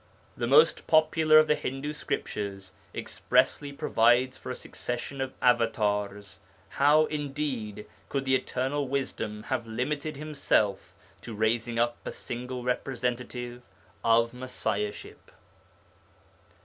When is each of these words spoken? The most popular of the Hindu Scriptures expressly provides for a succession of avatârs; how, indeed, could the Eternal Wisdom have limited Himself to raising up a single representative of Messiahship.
The 0.35 0.47
most 0.47 0.87
popular 0.87 1.37
of 1.37 1.45
the 1.45 1.53
Hindu 1.53 1.93
Scriptures 1.93 2.71
expressly 2.91 3.71
provides 3.71 4.35
for 4.35 4.49
a 4.49 4.55
succession 4.55 5.21
of 5.21 5.39
avatârs; 5.41 6.39
how, 6.69 7.05
indeed, 7.05 7.85
could 8.09 8.25
the 8.25 8.33
Eternal 8.33 8.87
Wisdom 8.87 9.43
have 9.43 9.67
limited 9.67 10.17
Himself 10.17 10.95
to 11.21 11.35
raising 11.35 11.77
up 11.77 11.97
a 12.03 12.11
single 12.11 12.63
representative 12.63 13.61
of 14.03 14.33
Messiahship. 14.33 15.29